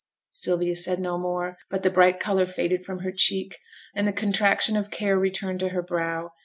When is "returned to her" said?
5.19-5.83